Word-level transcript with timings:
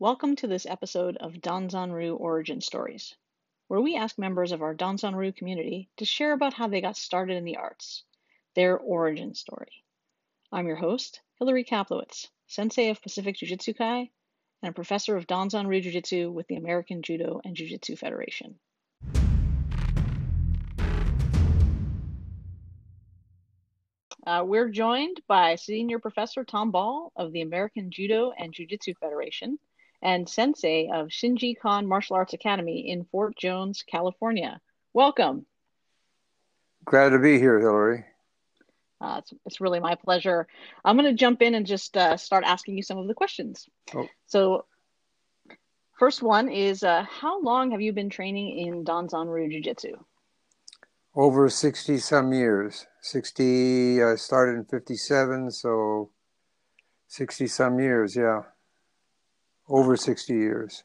Welcome 0.00 0.36
to 0.36 0.46
this 0.46 0.64
episode 0.64 1.16
of 1.16 1.32
Danzanryu 1.32 2.20
Origin 2.20 2.60
Stories, 2.60 3.16
where 3.66 3.80
we 3.80 3.96
ask 3.96 4.16
members 4.16 4.52
of 4.52 4.62
our 4.62 4.72
Danzanryu 4.72 5.34
community 5.34 5.88
to 5.96 6.04
share 6.04 6.32
about 6.32 6.54
how 6.54 6.68
they 6.68 6.80
got 6.80 6.96
started 6.96 7.36
in 7.36 7.44
the 7.44 7.56
arts, 7.56 8.04
their 8.54 8.78
origin 8.78 9.34
story. 9.34 9.82
I'm 10.52 10.68
your 10.68 10.76
host, 10.76 11.20
Hillary 11.40 11.64
Kaplowitz, 11.64 12.28
sensei 12.46 12.90
of 12.90 13.02
Pacific 13.02 13.34
Jiu-Jitsu 13.34 13.74
Kai 13.74 14.08
and 14.62 14.70
a 14.70 14.72
professor 14.72 15.16
of 15.16 15.26
Danzanryu 15.26 15.82
Jiu-Jitsu 15.82 16.30
with 16.30 16.46
the 16.46 16.54
American 16.54 17.02
Judo 17.02 17.40
and 17.44 17.56
Jiu-Jitsu 17.56 17.96
Federation. 17.96 18.54
Uh, 24.24 24.44
we're 24.44 24.68
joined 24.68 25.20
by 25.26 25.56
Senior 25.56 25.98
Professor 25.98 26.44
Tom 26.44 26.70
Ball 26.70 27.10
of 27.16 27.32
the 27.32 27.40
American 27.40 27.90
Judo 27.90 28.30
and 28.38 28.54
Jiu-Jitsu 28.54 28.94
Federation 29.00 29.58
and 30.02 30.28
Sensei 30.28 30.88
of 30.92 31.08
Shingi 31.08 31.54
Kan 31.60 31.86
Martial 31.86 32.16
Arts 32.16 32.32
Academy 32.32 32.90
in 32.90 33.04
Fort 33.04 33.36
Jones, 33.36 33.82
California. 33.82 34.60
Welcome. 34.92 35.46
Glad 36.84 37.10
to 37.10 37.18
be 37.18 37.38
here, 37.38 37.58
Hillary. 37.58 38.04
Uh, 39.00 39.16
it's, 39.18 39.32
it's 39.46 39.60
really 39.60 39.80
my 39.80 39.94
pleasure. 39.94 40.46
I'm 40.84 40.96
going 40.96 41.10
to 41.10 41.18
jump 41.18 41.42
in 41.42 41.54
and 41.54 41.66
just 41.66 41.96
uh, 41.96 42.16
start 42.16 42.44
asking 42.44 42.76
you 42.76 42.82
some 42.82 42.98
of 42.98 43.06
the 43.06 43.14
questions. 43.14 43.68
Oh. 43.94 44.08
So, 44.26 44.64
first 45.98 46.22
one 46.22 46.48
is 46.48 46.82
uh, 46.82 47.04
How 47.08 47.40
long 47.40 47.70
have 47.72 47.80
you 47.80 47.92
been 47.92 48.10
training 48.10 48.58
in 48.58 48.84
Danzanryu 48.84 49.50
Jiu 49.50 49.62
Jitsu? 49.62 49.92
Over 51.14 51.48
60 51.48 51.98
some 51.98 52.32
years. 52.32 52.86
60, 53.02 54.02
I 54.02 54.14
started 54.16 54.56
in 54.56 54.64
57, 54.64 55.50
so 55.50 56.10
60 57.08 57.46
some 57.46 57.78
years, 57.78 58.16
yeah 58.16 58.42
over 59.68 59.96
60 59.96 60.32
years. 60.32 60.84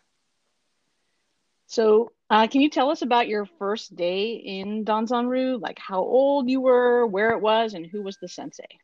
So, 1.68 2.12
uh, 2.30 2.48
can 2.48 2.62
you 2.62 2.70
tell 2.70 2.90
us 2.90 3.02
about 3.02 3.28
your 3.28 3.46
first 3.58 3.96
day 3.96 4.34
in 4.34 4.86
Danzanryu? 4.86 5.62
Like 5.62 5.80
how 5.80 6.02
old 6.02 6.50
you 6.50 6.62
were, 6.62 7.06
where 7.08 7.32
it 7.32 7.42
was, 7.42 7.74
and 7.74 7.86
who 7.86 8.02
was 8.02 8.18
the 8.18 8.28
sensei? 8.28 8.80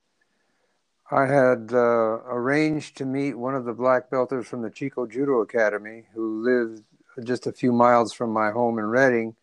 I 1.11 1.25
had 1.25 1.71
uh, 1.73 2.21
arranged 2.27 2.97
to 2.97 3.05
meet 3.05 3.33
one 3.33 3.55
of 3.55 3.65
the 3.65 3.73
black 3.73 4.11
belters 4.11 4.45
from 4.45 4.61
the 4.61 4.69
Chico 4.69 5.07
Judo 5.07 5.41
Academy 5.41 6.03
who 6.13 6.43
lived 6.43 6.83
just 7.23 7.47
a 7.47 7.51
few 7.51 7.71
miles 7.71 8.13
from 8.13 8.31
my 8.31 8.51
home 8.51 8.77
in 8.77 8.85
Redding. 8.85 9.35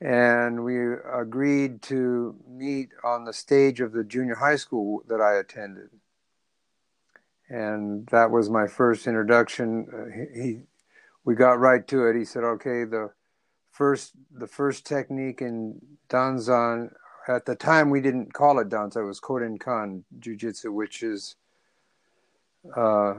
And 0.00 0.62
we 0.62 0.76
agreed 0.92 1.80
to 1.82 2.36
meet 2.46 2.90
on 3.02 3.24
the 3.24 3.32
stage 3.32 3.80
of 3.80 3.92
the 3.92 4.04
junior 4.04 4.34
high 4.34 4.56
school 4.56 5.02
that 5.08 5.22
I 5.22 5.36
attended 5.36 5.88
and 7.48 8.06
that 8.08 8.30
was 8.30 8.50
my 8.50 8.66
first 8.66 9.06
introduction. 9.06 9.86
Uh, 9.92 10.10
he, 10.34 10.40
he, 10.40 10.60
we 11.24 11.34
got 11.34 11.58
right 11.60 11.86
to 11.88 12.06
it. 12.06 12.16
He 12.16 12.24
said, 12.24 12.44
"Okay, 12.44 12.84
the 12.84 13.10
first 13.70 14.12
the 14.32 14.46
first 14.46 14.86
technique 14.86 15.42
in 15.42 15.80
Danzan 16.08 16.92
at 17.28 17.44
the 17.44 17.54
time 17.54 17.90
we 17.90 18.00
didn't 18.00 18.32
call 18.32 18.58
it 18.58 18.68
Danzan, 18.68 19.02
it 19.02 19.04
was 19.04 19.20
Kodenkan 19.20 20.04
Jiu-Jitsu, 20.20 20.72
which 20.72 21.02
is 21.02 21.36
uh, 22.76 23.14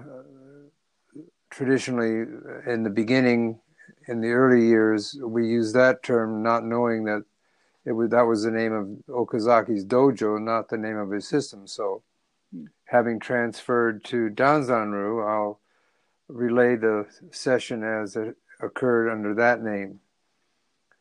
traditionally 1.49 2.25
in 2.65 2.83
the 2.83 2.89
beginning, 2.89 3.59
in 4.07 4.21
the 4.21 4.29
early 4.29 4.65
years, 4.65 5.17
we 5.21 5.45
used 5.47 5.75
that 5.75 6.03
term, 6.03 6.41
not 6.41 6.63
knowing 6.63 7.03
that 7.05 7.23
it 7.85 7.91
was 7.91 8.09
that 8.09 8.21
was 8.21 8.43
the 8.43 8.51
name 8.51 8.73
of 8.73 8.87
Okazaki's 9.13 9.85
dojo, 9.85 10.41
not 10.41 10.69
the 10.69 10.77
name 10.77 10.97
of 10.97 11.11
his 11.11 11.27
system. 11.27 11.67
So." 11.67 12.03
Having 12.85 13.19
transferred 13.19 14.03
to 14.05 14.29
Danzanryu, 14.29 15.27
I'll 15.27 15.59
relay 16.27 16.75
the 16.75 17.05
session 17.31 17.83
as 17.83 18.15
it 18.15 18.37
occurred 18.59 19.09
under 19.09 19.33
that 19.35 19.61
name. 19.61 19.99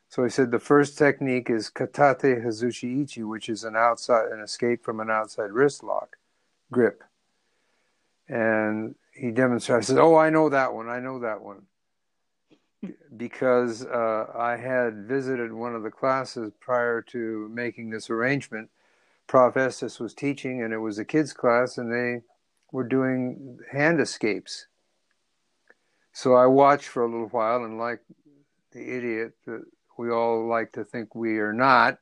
So 0.08 0.24
he 0.24 0.30
said 0.30 0.50
the 0.50 0.58
first 0.58 0.96
technique 0.96 1.50
is 1.50 1.70
katate 1.70 2.44
hazushi 2.44 3.02
ichi, 3.02 3.22
which 3.22 3.48
is 3.48 3.64
an 3.64 3.76
outside 3.76 4.30
an 4.30 4.40
escape 4.40 4.84
from 4.84 5.00
an 5.00 5.10
outside 5.10 5.50
wrist 5.50 5.82
lock 5.82 6.16
grip. 6.70 7.02
And 8.28 8.94
he 9.12 9.32
said, 9.34 9.98
"Oh, 9.98 10.16
I 10.16 10.30
know 10.30 10.48
that 10.48 10.74
one. 10.74 10.88
I 10.88 11.00
know 11.00 11.18
that 11.20 11.40
one." 11.40 11.62
Because 13.16 13.84
uh, 13.84 14.26
I 14.36 14.56
had 14.56 15.06
visited 15.06 15.52
one 15.52 15.74
of 15.74 15.82
the 15.82 15.90
classes 15.90 16.52
prior 16.60 17.00
to 17.02 17.48
making 17.52 17.90
this 17.90 18.10
arrangement, 18.10 18.68
Prof. 19.26 19.56
Estes 19.56 19.98
was 19.98 20.14
teaching, 20.14 20.62
and 20.62 20.72
it 20.72 20.78
was 20.78 20.98
a 20.98 21.04
kids' 21.04 21.32
class, 21.32 21.78
and 21.78 21.92
they 21.92 22.22
were 22.72 22.84
doing 22.84 23.58
hand 23.70 24.00
escapes. 24.00 24.66
So 26.12 26.34
I 26.34 26.46
watched 26.46 26.88
for 26.88 27.02
a 27.02 27.10
little 27.10 27.28
while, 27.28 27.64
and 27.64 27.78
like 27.78 28.00
the 28.72 28.96
idiot 28.96 29.34
that 29.46 29.64
we 29.98 30.10
all 30.10 30.46
like 30.46 30.72
to 30.72 30.84
think 30.84 31.14
we 31.14 31.38
are 31.38 31.52
not, 31.52 31.98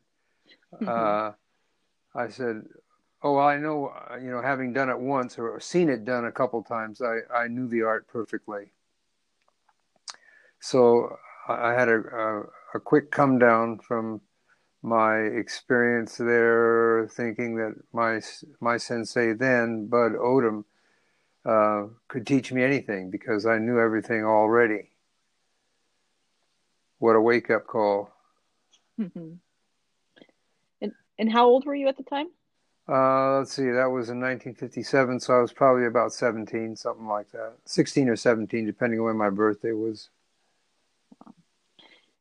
uh, 0.86 1.32
I 2.14 2.28
said, 2.28 2.64
"Oh, 3.22 3.38
I 3.38 3.56
know. 3.58 3.92
You 4.20 4.30
know, 4.30 4.42
having 4.42 4.72
done 4.72 4.90
it 4.90 4.98
once 4.98 5.38
or 5.38 5.58
seen 5.60 5.88
it 5.88 6.04
done 6.04 6.26
a 6.26 6.32
couple 6.32 6.62
times, 6.62 7.00
I 7.00 7.20
I 7.32 7.48
knew 7.48 7.68
the 7.68 7.82
art 7.82 8.06
perfectly." 8.06 8.72
So 10.60 11.18
I 11.48 11.72
had 11.72 11.88
a 11.88 11.98
a, 11.98 12.42
a 12.74 12.80
quick 12.80 13.10
come 13.10 13.38
down 13.38 13.78
from 13.78 14.20
my 14.84 15.16
experience 15.16 16.18
there, 16.18 17.08
thinking 17.10 17.56
that 17.56 17.74
my 17.94 18.20
my 18.60 18.76
sensei 18.76 19.32
then, 19.32 19.86
Bud 19.86 20.12
Odom, 20.12 20.64
uh, 21.46 21.86
could 22.06 22.26
teach 22.26 22.52
me 22.52 22.62
anything 22.62 23.10
because 23.10 23.46
I 23.46 23.58
knew 23.58 23.80
everything 23.80 24.24
already. 24.24 24.90
What 26.98 27.16
a 27.16 27.20
wake 27.20 27.50
up 27.50 27.66
call! 27.66 28.10
Mm-hmm. 29.00 29.32
And 30.82 30.92
and 31.18 31.32
how 31.32 31.46
old 31.46 31.64
were 31.64 31.74
you 31.74 31.88
at 31.88 31.96
the 31.96 32.02
time? 32.02 32.26
Uh, 32.86 33.38
let's 33.38 33.54
see, 33.54 33.70
that 33.70 33.86
was 33.86 34.10
in 34.10 34.20
1957, 34.20 35.18
so 35.18 35.32
I 35.32 35.40
was 35.40 35.54
probably 35.54 35.86
about 35.86 36.12
17, 36.12 36.76
something 36.76 37.06
like 37.06 37.32
that, 37.32 37.54
16 37.64 38.10
or 38.10 38.16
17, 38.16 38.66
depending 38.66 39.00
on 39.00 39.06
when 39.06 39.16
my 39.16 39.30
birthday 39.30 39.72
was. 39.72 40.10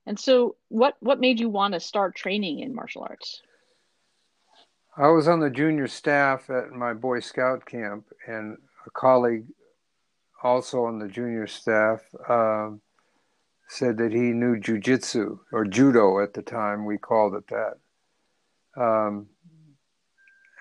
And 0.06 0.20
so, 0.20 0.56
what 0.70 0.96
what 1.00 1.20
made 1.20 1.40
you 1.40 1.50
want 1.50 1.74
to 1.74 1.80
start 1.80 2.16
training 2.16 2.60
in 2.60 2.76
martial 2.76 3.04
arts? 3.04 3.42
I 4.98 5.08
was 5.08 5.28
on 5.28 5.40
the 5.40 5.50
junior 5.50 5.88
staff 5.88 6.50
at 6.50 6.72
my 6.72 6.94
Boy 6.94 7.20
Scout 7.20 7.66
camp, 7.66 8.06
and 8.28 8.58
a 8.86 8.90
colleague, 8.92 9.46
also 10.44 10.86
on 10.86 11.00
the 11.00 11.08
junior 11.08 11.48
staff, 11.48 12.02
um, 12.30 12.82
said 13.70 13.98
that 13.98 14.12
he 14.12 14.20
knew 14.20 14.58
jujitsu 14.58 15.40
or 15.52 15.66
judo 15.66 16.22
at 16.22 16.34
the 16.34 16.42
time. 16.44 16.86
We 16.86 16.98
called 16.98 17.36
it 17.36 17.48
that. 17.48 17.78
Um, 18.76 19.28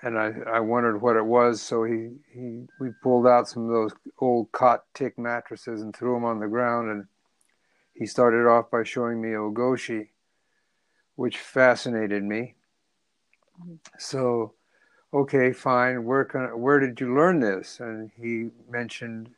and 0.03 0.17
I, 0.17 0.33
I 0.47 0.59
wondered 0.59 1.01
what 1.01 1.15
it 1.15 1.25
was. 1.25 1.61
So 1.61 1.83
he, 1.83 2.11
he 2.33 2.65
we 2.79 2.89
pulled 3.01 3.27
out 3.27 3.47
some 3.47 3.63
of 3.63 3.69
those 3.69 3.93
old 4.19 4.51
cot 4.51 4.83
tick 4.93 5.17
mattresses 5.17 5.81
and 5.81 5.95
threw 5.95 6.13
them 6.13 6.25
on 6.25 6.39
the 6.39 6.47
ground 6.47 6.91
and 6.91 7.05
he 7.93 8.05
started 8.05 8.47
off 8.47 8.71
by 8.71 8.83
showing 8.83 9.21
me 9.21 9.29
Ogoshi, 9.29 10.09
which 11.15 11.37
fascinated 11.37 12.23
me. 12.23 12.55
So, 13.99 14.53
okay, 15.13 15.53
fine. 15.53 16.05
Where 16.05 16.25
can, 16.25 16.59
where 16.59 16.79
did 16.79 16.99
you 16.99 17.15
learn 17.15 17.39
this? 17.39 17.79
And 17.79 18.11
he 18.19 18.49
mentioned 18.69 19.29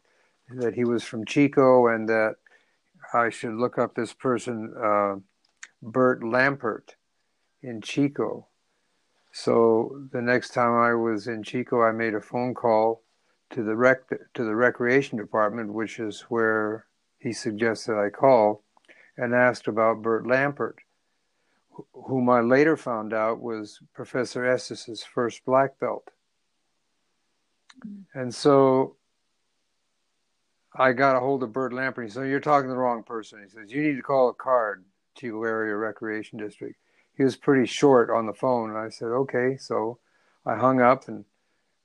that 0.50 0.74
he 0.74 0.86
was 0.86 1.04
from 1.04 1.26
Chico 1.26 1.88
and 1.88 2.08
that 2.08 2.36
I 3.14 3.30
should 3.30 3.54
look 3.54 3.78
up 3.78 3.96
this 3.96 4.14
person, 4.14 4.74
uh, 4.82 5.16
Bert 5.82 6.22
Lampert, 6.22 6.96
in 7.62 7.82
Chico. 7.82 8.48
So 9.32 10.02
the 10.12 10.22
next 10.22 10.54
time 10.54 10.74
I 10.74 10.94
was 10.94 11.28
in 11.28 11.44
Chico, 11.44 11.82
I 11.82 11.92
made 11.92 12.14
a 12.14 12.22
phone 12.22 12.54
call 12.54 13.01
to 13.51 13.63
the 13.63 13.75
rec 13.75 14.08
to 14.34 14.44
the 14.44 14.56
recreation 14.56 15.18
department, 15.18 15.74
which 15.74 16.00
is 16.00 16.22
where 16.30 16.86
he 17.25 17.33
suggested 17.33 17.98
I 17.98 18.12
call 18.12 18.63
and 19.18 19.33
asked 19.33 19.68
about 19.68 20.04
Bert 20.04 20.25
Lampert, 20.25 20.75
whom 21.92 22.30
I 22.30 22.42
later 22.42 22.77
found 22.77 23.16
out 23.16 23.42
was 23.42 23.80
Professor 23.95 24.45
Estes's 24.45 25.04
first 25.04 25.44
black 25.44 25.80
belt. 25.80 26.12
And 28.13 28.33
so 28.33 28.98
I 30.75 30.92
got 30.92 31.16
a 31.16 31.19
hold 31.19 31.42
of 31.42 31.51
Bert 31.51 31.74
Lampert. 31.74 32.04
He 32.04 32.12
said, 32.12 32.30
You're 32.30 32.39
talking 32.39 32.69
to 32.69 32.74
the 32.74 32.80
wrong 32.80 33.01
person. 33.01 33.42
He 33.44 33.50
says, 33.50 33.72
You 33.72 33.81
need 33.81 33.95
to 33.95 34.04
call 34.04 34.30
a 34.30 34.33
card, 34.36 34.86
Chico 35.18 35.44
Area 35.44 35.75
Recreation 35.75 36.38
District. 36.38 36.75
He 37.18 37.24
was 37.24 37.36
pretty 37.36 37.66
short 37.66 38.12
on 38.12 38.27
the 38.27 38.33
phone. 38.33 38.69
And 38.69 38.77
I 38.77 38.89
said, 38.89 39.07
Okay. 39.07 39.57
So 39.57 39.98
I 40.45 40.57
hung 40.57 40.80
up 40.80 41.07
and 41.07 41.25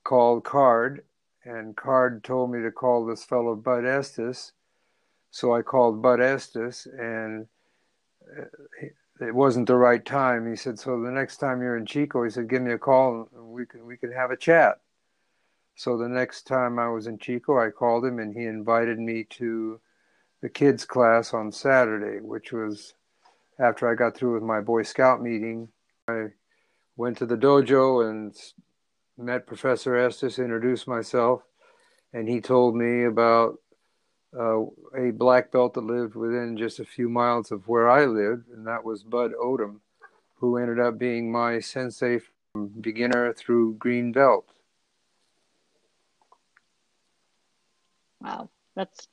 called 0.03 0.43
Card. 0.43 1.03
And 1.43 1.75
Card 1.75 2.23
told 2.23 2.51
me 2.51 2.61
to 2.61 2.69
call 2.69 3.07
this 3.07 3.23
fellow 3.23 3.55
Bud 3.55 3.85
Estes 3.85 4.51
so 5.31 5.55
I 5.55 5.61
called 5.61 6.01
Bud 6.01 6.19
Estes, 6.19 6.85
and 6.85 7.47
uh, 8.37 8.45
it 9.25 9.33
wasn't 9.33 9.67
the 9.67 9.75
right 9.75 10.05
time. 10.05 10.49
He 10.49 10.55
said, 10.55 10.77
"So 10.77 11.01
the 11.01 11.11
next 11.11 11.37
time 11.37 11.61
you're 11.61 11.77
in 11.77 11.85
Chico, 11.85 12.23
he 12.23 12.29
said, 12.29 12.49
give 12.49 12.61
me 12.61 12.73
a 12.73 12.77
call 12.77 13.29
and 13.33 13.47
we 13.47 13.65
can 13.65 13.85
we 13.85 13.97
can 13.97 14.11
have 14.11 14.31
a 14.31 14.37
chat." 14.37 14.79
So 15.75 15.97
the 15.97 16.09
next 16.09 16.43
time 16.43 16.77
I 16.77 16.89
was 16.89 17.07
in 17.07 17.17
Chico, 17.17 17.57
I 17.57 17.69
called 17.69 18.05
him 18.05 18.19
and 18.19 18.35
he 18.35 18.45
invited 18.45 18.99
me 18.99 19.23
to 19.31 19.79
the 20.41 20.49
kids' 20.49 20.85
class 20.85 21.33
on 21.33 21.51
Saturday, 21.51 22.19
which 22.19 22.51
was 22.51 22.93
after 23.57 23.89
I 23.89 23.95
got 23.95 24.15
through 24.15 24.33
with 24.33 24.43
my 24.43 24.59
Boy 24.59 24.83
Scout 24.83 25.21
meeting. 25.21 25.69
I 26.07 26.27
went 26.97 27.17
to 27.19 27.25
the 27.25 27.37
dojo 27.37 28.09
and 28.09 28.35
met 29.17 29.47
Professor 29.47 29.95
Estes, 29.95 30.39
introduced 30.39 30.87
myself, 30.87 31.43
and 32.11 32.27
he 32.27 32.41
told 32.41 32.75
me 32.75 33.05
about 33.05 33.59
uh, 34.37 34.61
a 34.97 35.11
black 35.11 35.51
belt 35.51 35.73
that 35.73 35.81
lived 35.81 36.15
within 36.15 36.57
just 36.57 36.79
a 36.79 36.85
few 36.85 37.09
miles 37.09 37.51
of 37.51 37.67
where 37.67 37.89
I 37.89 38.05
lived, 38.05 38.49
and 38.49 38.65
that 38.67 38.83
was 38.83 39.03
Bud 39.03 39.31
Odom, 39.41 39.79
who 40.35 40.57
ended 40.57 40.79
up 40.79 40.97
being 40.97 41.31
my 41.31 41.59
sensei 41.59 42.19
from 42.53 42.67
beginner 42.67 43.33
through 43.33 43.75
green 43.75 44.11
belt. 44.11 44.45
Wow, 48.21 48.49
that's 48.75 49.07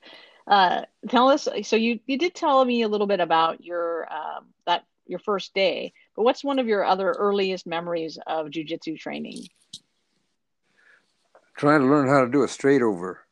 uh, 0.46 0.82
tell 1.08 1.28
us. 1.28 1.48
So 1.62 1.76
you 1.76 2.00
you 2.06 2.18
did 2.18 2.34
tell 2.34 2.64
me 2.64 2.82
a 2.82 2.88
little 2.88 3.06
bit 3.06 3.20
about 3.20 3.64
your 3.64 4.12
um, 4.12 4.46
that 4.66 4.84
your 5.06 5.18
first 5.18 5.54
day, 5.54 5.92
but 6.14 6.22
what's 6.22 6.44
one 6.44 6.58
of 6.58 6.66
your 6.66 6.84
other 6.84 7.12
earliest 7.12 7.66
memories 7.66 8.18
of 8.26 8.48
jujitsu 8.48 8.98
training? 8.98 9.46
Trying 11.56 11.80
to 11.80 11.86
learn 11.86 12.08
how 12.08 12.24
to 12.24 12.30
do 12.30 12.44
a 12.44 12.48
straight 12.48 12.82
over. 12.82 13.26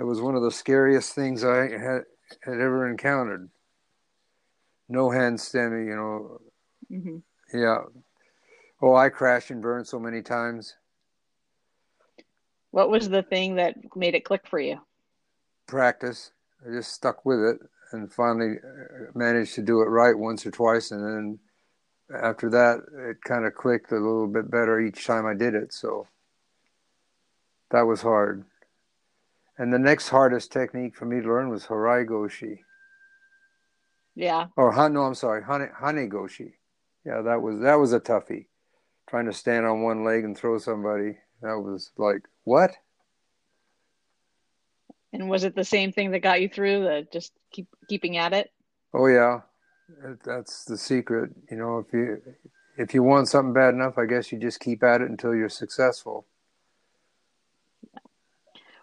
That 0.00 0.06
was 0.06 0.22
one 0.22 0.34
of 0.34 0.40
the 0.40 0.50
scariest 0.50 1.14
things 1.14 1.44
I 1.44 1.68
had 1.68 2.04
had 2.40 2.54
ever 2.54 2.88
encountered. 2.88 3.50
No 4.88 5.10
hand 5.10 5.38
standing, 5.38 5.88
you 5.88 5.94
know. 5.94 6.40
Mm-hmm. 6.90 7.58
Yeah. 7.58 7.82
Oh, 8.80 8.96
I 8.96 9.10
crashed 9.10 9.50
and 9.50 9.60
burned 9.60 9.86
so 9.86 9.98
many 9.98 10.22
times. 10.22 10.74
What 12.70 12.88
was 12.88 13.10
the 13.10 13.22
thing 13.22 13.56
that 13.56 13.94
made 13.94 14.14
it 14.14 14.24
click 14.24 14.46
for 14.48 14.58
you? 14.58 14.80
Practice. 15.66 16.30
I 16.66 16.72
just 16.72 16.92
stuck 16.92 17.26
with 17.26 17.40
it 17.40 17.58
and 17.92 18.10
finally 18.10 18.54
uh, 18.56 19.10
managed 19.14 19.54
to 19.56 19.62
do 19.62 19.82
it 19.82 19.90
right 19.90 20.16
once 20.16 20.46
or 20.46 20.50
twice. 20.50 20.92
And 20.92 21.04
then 21.04 21.38
after 22.22 22.48
that, 22.48 22.80
it 23.10 23.22
kind 23.22 23.44
of 23.44 23.54
clicked 23.54 23.92
a 23.92 23.96
little 23.96 24.28
bit 24.28 24.50
better 24.50 24.80
each 24.80 25.04
time 25.04 25.26
I 25.26 25.34
did 25.34 25.54
it. 25.54 25.74
So 25.74 26.06
that 27.70 27.82
was 27.82 28.00
hard. 28.00 28.46
And 29.60 29.70
the 29.70 29.78
next 29.78 30.08
hardest 30.08 30.52
technique 30.52 30.96
for 30.96 31.04
me 31.04 31.20
to 31.20 31.28
learn 31.28 31.50
was 31.50 31.66
Harai 31.66 32.06
Goshi. 32.06 32.64
Yeah. 34.14 34.46
Or 34.56 34.72
no, 34.88 35.02
I'm 35.02 35.14
sorry, 35.14 35.44
Hane, 35.44 35.68
Hane 35.78 36.08
Goshi. 36.08 36.54
Yeah, 37.04 37.20
that 37.20 37.42
was 37.42 37.60
that 37.60 37.74
was 37.74 37.92
a 37.92 38.00
toughie. 38.00 38.46
Trying 39.06 39.26
to 39.26 39.34
stand 39.34 39.66
on 39.66 39.82
one 39.82 40.02
leg 40.02 40.24
and 40.24 40.34
throw 40.34 40.56
somebody. 40.56 41.18
That 41.42 41.58
was 41.58 41.90
like 41.98 42.22
what? 42.44 42.70
And 45.12 45.28
was 45.28 45.44
it 45.44 45.54
the 45.54 45.64
same 45.64 45.92
thing 45.92 46.12
that 46.12 46.20
got 46.20 46.40
you 46.40 46.48
through? 46.48 46.84
The 46.84 47.06
just 47.12 47.34
keep 47.52 47.68
keeping 47.86 48.16
at 48.16 48.32
it. 48.32 48.50
Oh 48.94 49.08
yeah, 49.08 49.40
that's 50.24 50.64
the 50.64 50.78
secret. 50.78 51.32
You 51.50 51.58
know, 51.58 51.84
if 51.86 51.92
you 51.92 52.22
if 52.78 52.94
you 52.94 53.02
want 53.02 53.28
something 53.28 53.52
bad 53.52 53.74
enough, 53.74 53.98
I 53.98 54.06
guess 54.06 54.32
you 54.32 54.38
just 54.38 54.58
keep 54.58 54.82
at 54.82 55.02
it 55.02 55.10
until 55.10 55.34
you're 55.34 55.50
successful. 55.50 56.24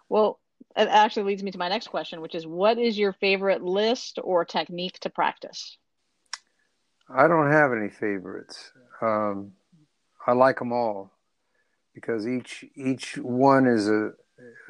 Well, 0.08 0.38
it 0.78 0.88
actually 0.88 1.24
leads 1.24 1.42
me 1.42 1.50
to 1.50 1.58
my 1.58 1.68
next 1.68 1.88
question, 1.88 2.20
which 2.20 2.36
is, 2.36 2.46
what 2.46 2.78
is 2.78 2.96
your 2.96 3.12
favorite 3.12 3.62
list 3.62 4.20
or 4.22 4.44
technique 4.44 5.00
to 5.00 5.10
practice? 5.10 5.76
I 7.10 7.26
don't 7.26 7.50
have 7.50 7.72
any 7.72 7.88
favorites. 7.88 8.70
Um, 9.02 9.52
I 10.26 10.32
like 10.32 10.58
them 10.58 10.72
all 10.72 11.10
because 11.94 12.28
each 12.28 12.64
each 12.76 13.16
one 13.18 13.66
is 13.66 13.88
a 13.88 14.12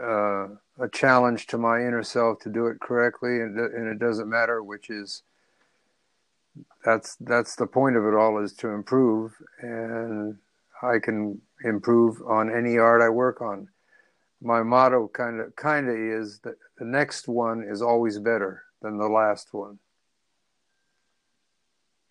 uh, 0.02 0.48
a 0.80 0.88
challenge 0.92 1.46
to 1.48 1.58
my 1.58 1.80
inner 1.80 2.02
self 2.02 2.38
to 2.40 2.48
do 2.48 2.68
it 2.68 2.80
correctly, 2.80 3.40
and 3.40 3.58
and 3.58 3.88
it 3.88 3.98
doesn't 3.98 4.28
matter 4.28 4.62
which 4.62 4.88
is. 4.88 5.22
That's 6.84 7.16
that's 7.16 7.56
the 7.56 7.66
point 7.66 7.96
of 7.96 8.04
it 8.04 8.14
all 8.14 8.42
is 8.42 8.52
to 8.54 8.68
improve, 8.68 9.34
and 9.60 10.38
I 10.82 11.00
can 11.00 11.40
improve 11.64 12.22
on 12.22 12.54
any 12.54 12.78
art 12.78 13.02
I 13.02 13.08
work 13.10 13.42
on. 13.42 13.68
My 14.40 14.62
motto 14.62 15.08
kind 15.08 15.40
of 15.40 15.56
kind 15.56 15.88
of 15.88 15.96
is 15.96 16.38
that 16.40 16.54
the 16.78 16.84
next 16.84 17.26
one 17.26 17.62
is 17.62 17.82
always 17.82 18.18
better 18.18 18.62
than 18.80 18.96
the 18.96 19.08
last 19.08 19.52
one. 19.52 19.78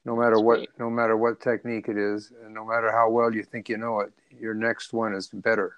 No 0.03 0.15
matter 0.15 0.39
what 0.39 0.67
no 0.77 0.89
matter 0.89 1.15
what 1.15 1.41
technique 1.41 1.87
it 1.87 1.97
is 1.97 2.31
and 2.43 2.53
no 2.53 2.65
matter 2.65 2.91
how 2.91 3.09
well 3.09 3.33
you 3.33 3.43
think 3.43 3.69
you 3.69 3.77
know 3.77 4.01
it 4.01 4.11
your 4.37 4.53
next 4.53 4.93
one 4.93 5.13
is 5.13 5.27
better. 5.27 5.77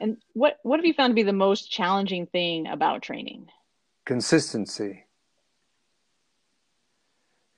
And 0.00 0.16
what 0.32 0.58
what 0.62 0.78
have 0.78 0.84
you 0.84 0.94
found 0.94 1.10
to 1.10 1.14
be 1.14 1.22
the 1.24 1.32
most 1.32 1.70
challenging 1.70 2.26
thing 2.26 2.66
about 2.66 3.02
training? 3.02 3.48
Consistency. 4.04 5.04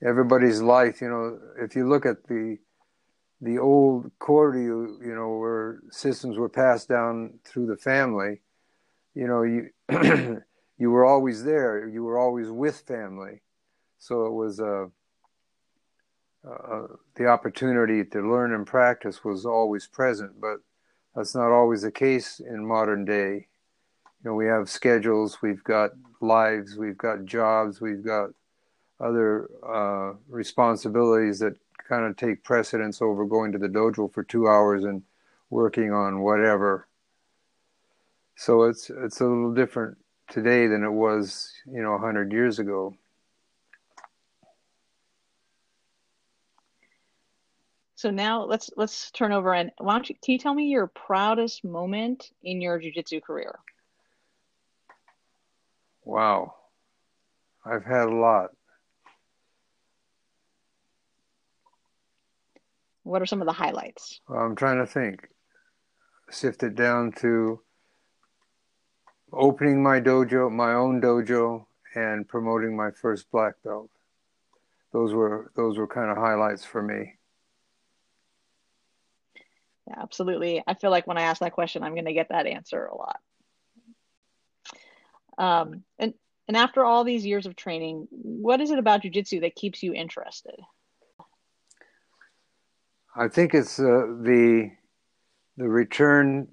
Everybody's 0.02 0.62
life 0.62 1.02
you 1.02 1.08
know 1.08 1.38
if 1.58 1.76
you 1.76 1.86
look 1.86 2.06
at 2.06 2.26
the 2.26 2.58
the 3.40 3.58
old 3.58 4.10
Koryu, 4.18 5.04
you 5.04 5.14
know, 5.14 5.36
where 5.36 5.80
systems 5.90 6.38
were 6.38 6.48
passed 6.48 6.88
down 6.88 7.38
through 7.44 7.66
the 7.66 7.76
family, 7.76 8.40
you 9.14 9.26
know, 9.26 9.42
you 9.42 9.70
you 10.78 10.90
were 10.90 11.04
always 11.04 11.44
there. 11.44 11.88
You 11.88 12.04
were 12.04 12.18
always 12.18 12.50
with 12.50 12.80
family. 12.80 13.42
So 13.98 14.26
it 14.26 14.32
was 14.32 14.60
uh, 14.60 14.86
uh, 16.48 16.86
the 17.16 17.26
opportunity 17.26 18.04
to 18.04 18.20
learn 18.20 18.54
and 18.54 18.66
practice 18.66 19.24
was 19.24 19.46
always 19.46 19.86
present, 19.86 20.40
but 20.40 20.58
that's 21.14 21.34
not 21.34 21.50
always 21.50 21.82
the 21.82 21.90
case 21.90 22.40
in 22.40 22.66
modern 22.66 23.04
day. 23.04 23.48
You 24.22 24.30
know, 24.30 24.34
we 24.34 24.46
have 24.46 24.68
schedules, 24.68 25.38
we've 25.42 25.64
got 25.64 25.90
lives, 26.20 26.76
we've 26.76 26.98
got 26.98 27.24
jobs, 27.24 27.80
we've 27.80 28.04
got 28.04 28.30
other 29.00 29.48
uh, 29.66 30.12
responsibilities 30.28 31.38
that 31.40 31.56
kind 31.88 32.04
of 32.04 32.16
take 32.16 32.44
precedence 32.44 33.00
over 33.00 33.24
going 33.24 33.52
to 33.52 33.58
the 33.58 33.68
dojo 33.68 34.12
for 34.12 34.22
two 34.22 34.48
hours 34.48 34.84
and 34.84 35.02
working 35.50 35.92
on 35.92 36.20
whatever. 36.20 36.88
So 38.36 38.64
it's 38.64 38.90
it's 38.90 39.20
a 39.20 39.24
little 39.24 39.54
different 39.54 39.96
today 40.28 40.66
than 40.66 40.84
it 40.84 40.90
was, 40.90 41.52
you 41.66 41.82
know, 41.82 41.90
a 41.90 41.98
100 41.98 42.32
years 42.32 42.58
ago. 42.58 42.94
So 47.94 48.10
now 48.10 48.44
let's 48.44 48.70
let's 48.76 49.10
turn 49.10 49.32
over 49.32 49.54
and 49.54 49.72
why 49.78 49.94
don't 49.94 50.08
you 50.08 50.16
can 50.22 50.32
you 50.32 50.38
tell 50.38 50.54
me 50.54 50.66
your 50.66 50.86
proudest 50.86 51.64
moment 51.64 52.30
in 52.42 52.60
your 52.60 52.78
jiu-jitsu 52.78 53.22
career? 53.22 53.58
Wow. 56.04 56.54
I've 57.64 57.84
had 57.84 58.08
a 58.08 58.14
lot. 58.14 58.50
What 63.06 63.22
are 63.22 63.26
some 63.26 63.40
of 63.40 63.46
the 63.46 63.52
highlights? 63.52 64.20
Well, 64.28 64.40
I'm 64.40 64.56
trying 64.56 64.78
to 64.78 64.86
think. 64.86 65.28
Sift 66.28 66.64
it 66.64 66.74
down 66.74 67.12
to 67.20 67.60
opening 69.32 69.80
my 69.80 70.00
dojo, 70.00 70.50
my 70.50 70.74
own 70.74 71.00
dojo, 71.00 71.66
and 71.94 72.26
promoting 72.26 72.76
my 72.76 72.90
first 72.90 73.30
black 73.30 73.54
belt. 73.62 73.90
Those 74.92 75.14
were 75.14 75.52
those 75.54 75.78
were 75.78 75.86
kind 75.86 76.10
of 76.10 76.16
highlights 76.16 76.64
for 76.64 76.82
me. 76.82 77.14
Yeah, 79.86 80.02
absolutely. 80.02 80.64
I 80.66 80.74
feel 80.74 80.90
like 80.90 81.06
when 81.06 81.16
I 81.16 81.22
ask 81.22 81.40
that 81.42 81.52
question, 81.52 81.84
I'm 81.84 81.94
going 81.94 82.06
to 82.06 82.12
get 82.12 82.30
that 82.30 82.48
answer 82.48 82.86
a 82.86 82.96
lot. 82.96 83.20
Um, 85.38 85.84
and 86.00 86.12
and 86.48 86.56
after 86.56 86.84
all 86.84 87.04
these 87.04 87.24
years 87.24 87.46
of 87.46 87.54
training, 87.54 88.08
what 88.10 88.60
is 88.60 88.72
it 88.72 88.80
about 88.80 89.02
jujitsu 89.04 89.42
that 89.42 89.54
keeps 89.54 89.84
you 89.84 89.94
interested? 89.94 90.56
I 93.18 93.28
think 93.28 93.54
it's 93.54 93.78
uh, 93.78 94.04
the 94.20 94.72
the 95.56 95.66
return 95.66 96.48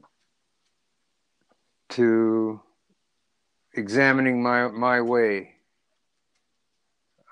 to 1.89 2.61
examining 3.73 4.41
my 4.41 4.69
my 4.69 5.01
way. 5.01 5.55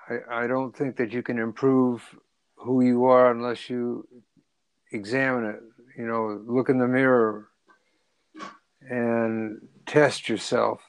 I, 0.06 0.42
I 0.42 0.46
don't 0.46 0.76
think 0.76 0.96
that 0.96 1.12
you 1.12 1.22
can 1.22 1.38
improve 1.38 2.02
who 2.56 2.84
you 2.84 3.06
are 3.06 3.30
unless 3.30 3.70
you 3.70 4.06
examine 4.92 5.46
it. 5.46 5.62
You 5.96 6.06
know, 6.06 6.42
look 6.46 6.68
in 6.68 6.78
the 6.78 6.86
mirror 6.86 7.48
and 8.82 9.66
test 9.86 10.28
yourself. 10.28 10.82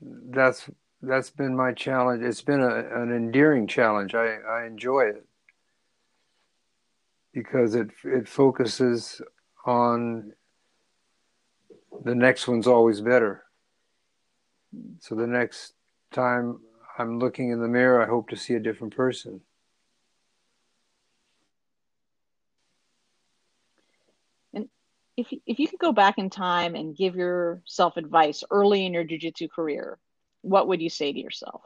That's 0.00 0.70
that's 1.02 1.30
been 1.30 1.56
my 1.56 1.72
challenge. 1.72 2.22
It's 2.22 2.42
been 2.42 2.60
a, 2.60 3.02
an 3.02 3.10
endearing 3.12 3.66
challenge. 3.66 4.14
I, 4.14 4.36
I 4.36 4.64
enjoy 4.64 5.06
it 5.06 5.27
because 7.32 7.74
it 7.74 7.90
it 8.04 8.28
focuses 8.28 9.20
on 9.64 10.32
the 12.04 12.14
next 12.14 12.48
one's 12.48 12.66
always 12.66 13.00
better. 13.00 13.44
So 15.00 15.14
the 15.14 15.26
next 15.26 15.74
time 16.12 16.60
I'm 16.98 17.18
looking 17.18 17.50
in 17.50 17.60
the 17.60 17.68
mirror, 17.68 18.02
I 18.02 18.06
hope 18.06 18.28
to 18.30 18.36
see 18.36 18.54
a 18.54 18.60
different 18.60 18.94
person. 18.94 19.40
And 24.54 24.68
if 25.16 25.32
if 25.46 25.58
you 25.58 25.68
could 25.68 25.78
go 25.78 25.92
back 25.92 26.18
in 26.18 26.30
time 26.30 26.74
and 26.74 26.96
give 26.96 27.16
yourself 27.16 27.96
advice 27.96 28.44
early 28.50 28.86
in 28.86 28.92
your 28.92 29.04
jujitsu 29.04 29.50
career, 29.50 29.98
what 30.42 30.68
would 30.68 30.80
you 30.80 30.90
say 30.90 31.12
to 31.12 31.18
yourself? 31.18 31.62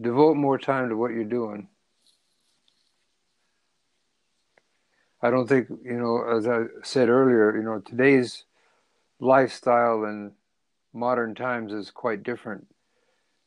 Devote 0.00 0.36
more 0.36 0.58
time 0.58 0.88
to 0.90 0.96
what 0.96 1.12
you're 1.12 1.24
doing. 1.24 1.68
I 5.22 5.30
don't 5.30 5.48
think, 5.48 5.68
you 5.82 5.98
know, 5.98 6.22
as 6.36 6.46
I 6.46 6.64
said 6.82 7.08
earlier, 7.08 7.56
you 7.56 7.62
know, 7.62 7.80
today's 7.80 8.44
lifestyle 9.18 10.04
in 10.04 10.32
modern 10.92 11.34
times 11.34 11.72
is 11.72 11.90
quite 11.90 12.22
different. 12.22 12.66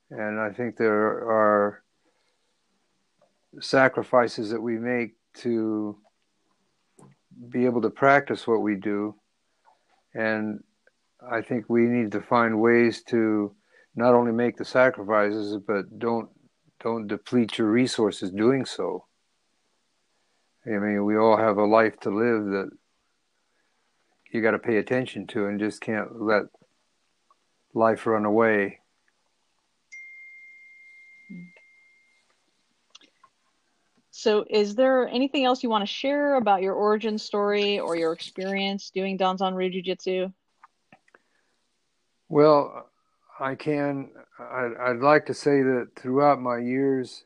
And 0.09 0.39
I 0.39 0.51
think 0.51 0.75
there 0.75 0.95
are 0.97 1.83
sacrifices 3.59 4.49
that 4.49 4.61
we 4.61 4.77
make 4.77 5.15
to 5.35 5.97
be 7.49 7.65
able 7.65 7.81
to 7.81 7.89
practice 7.89 8.47
what 8.47 8.61
we 8.61 8.75
do. 8.75 9.15
And 10.15 10.63
I 11.31 11.41
think 11.41 11.65
we 11.69 11.81
need 11.81 12.11
to 12.13 12.21
find 12.21 12.59
ways 12.59 13.03
to 13.03 13.55
not 13.95 14.15
only 14.15 14.31
make 14.31 14.57
the 14.57 14.65
sacrifices, 14.65 15.57
but 15.65 15.99
don't 15.99 16.29
don't 16.79 17.07
deplete 17.07 17.57
your 17.57 17.69
resources 17.69 18.31
doing 18.31 18.65
so. 18.65 19.05
I 20.65 20.71
mean, 20.71 21.03
we 21.05 21.17
all 21.17 21.37
have 21.37 21.57
a 21.57 21.65
life 21.65 21.99
to 22.01 22.09
live 22.09 22.45
that 22.45 22.69
you 24.31 24.41
got 24.41 24.51
to 24.51 24.59
pay 24.59 24.77
attention 24.77 25.27
to 25.27 25.47
and 25.47 25.59
just 25.59 25.81
can't 25.81 26.21
let 26.21 26.43
life 27.73 28.05
run 28.05 28.25
away. 28.25 28.79
So, 34.11 34.43
is 34.49 34.75
there 34.75 35.07
anything 35.07 35.45
else 35.45 35.63
you 35.63 35.69
want 35.69 35.83
to 35.83 35.93
share 35.93 36.35
about 36.35 36.61
your 36.61 36.73
origin 36.73 37.17
story 37.17 37.79
or 37.79 37.95
your 37.95 38.11
experience 38.11 38.89
doing 38.89 39.17
Danzan 39.17 39.55
Ryu 39.55 39.69
Jiu 39.69 39.81
Jitsu? 39.81 40.33
Well, 42.27 42.88
I 43.39 43.55
can. 43.55 44.09
I'd, 44.37 44.71
I'd 44.79 44.99
like 44.99 45.25
to 45.27 45.33
say 45.33 45.61
that 45.61 45.91
throughout 45.95 46.41
my 46.41 46.57
years, 46.57 47.23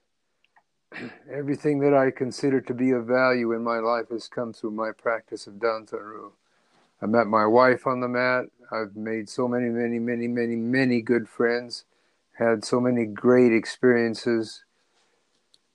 everything 1.32 1.80
that 1.80 1.94
I 1.94 2.12
consider 2.12 2.62
to 2.62 2.74
be 2.74 2.92
of 2.92 3.06
value 3.06 3.52
in 3.54 3.64
my 3.64 3.80
life 3.80 4.10
has 4.12 4.28
come 4.28 4.54
through 4.54 4.72
my 4.72 4.92
practice 4.92 5.48
of 5.48 5.56
Danzan 5.56 5.94
Ryu. 5.94 6.32
I 7.02 7.08
met 7.08 7.28
my 7.28 7.46
wife 7.46 7.88
on 7.88 8.00
the 8.00 8.08
mat. 8.08 8.46
I've 8.72 8.96
made 8.96 9.28
so 9.28 9.48
many, 9.48 9.70
many, 9.70 10.00
many, 10.00 10.28
many, 10.28 10.56
many 10.56 11.02
good 11.02 11.28
friends. 11.28 11.86
Had 12.38 12.64
so 12.64 12.80
many 12.80 13.06
great 13.06 13.54
experiences 13.54 14.64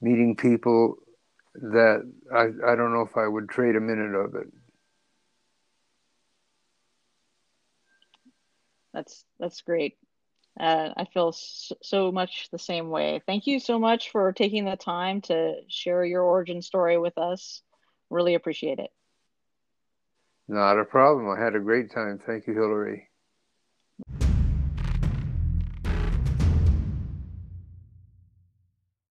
meeting 0.01 0.37
people 0.37 0.97
that 1.55 2.09
I, 2.33 2.73
I 2.73 2.77
don't 2.77 2.93
know 2.93 3.03
if 3.03 3.17
I 3.17 3.27
would 3.27 3.49
trade 3.49 3.77
a 3.77 3.81
minute 3.81 4.15
of 4.15 4.35
it. 4.35 4.49
That's 8.93 9.25
that's 9.39 9.61
great. 9.61 9.97
Uh, 10.59 10.91
I 10.97 11.05
feel 11.05 11.33
so 11.33 12.13
much 12.13 12.49
the 12.51 12.59
same 12.59 12.91
way. 12.91 13.23
Thank 13.27 13.47
you 13.47 13.61
so 13.61 13.79
much 13.79 14.11
for 14.11 14.33
taking 14.33 14.65
the 14.65 14.77
time 14.77 15.21
to 15.23 15.57
share 15.69 16.05
your 16.05 16.23
origin 16.23 16.63
story 16.63 16.99
with 16.99 17.17
us. 17.19 17.63
Really 18.11 18.35
appreciate 18.35 18.79
it. 18.79 18.91
Not 20.49 20.79
a 20.79 20.85
problem. 20.85 21.29
I 21.31 21.39
had 21.43 21.55
a 21.55 21.61
great 21.61 21.91
time. 21.93 22.19
Thank 22.19 22.47
you, 22.47 22.55
Hillary. 22.55 23.08